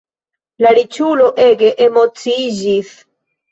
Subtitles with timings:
[0.65, 2.93] La riĉulo ege emociiĝis.